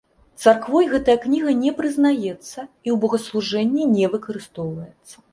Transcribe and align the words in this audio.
Царквой 0.43 0.85
гэтая 0.93 1.15
кніга 1.25 1.51
не 1.63 1.73
прызнаецца 1.81 2.25
і 2.27 2.93
ў 2.93 2.95
богаслужэнні 3.03 3.83
не 3.91 4.09
выкарыстоўваецца. 4.15 5.15